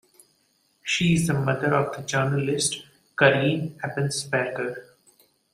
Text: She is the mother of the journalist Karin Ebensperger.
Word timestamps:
She 0.81 1.13
is 1.13 1.27
the 1.27 1.35
mother 1.35 1.75
of 1.75 1.95
the 1.95 2.01
journalist 2.01 2.81
Karin 3.19 3.77
Ebensperger. 3.83 4.95